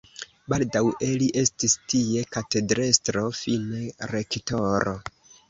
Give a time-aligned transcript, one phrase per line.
[0.51, 3.85] Baldaŭe li estis tie katedrestro, fine
[4.17, 4.99] rektoro.